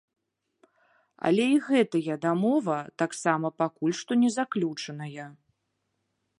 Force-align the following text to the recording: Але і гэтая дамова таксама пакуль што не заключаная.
Але 1.29 1.45
і 1.55 1.59
гэтая 1.67 2.15
дамова 2.25 2.77
таксама 3.03 3.47
пакуль 3.63 3.95
што 4.01 4.11
не 4.25 4.29
заключаная. 4.39 5.27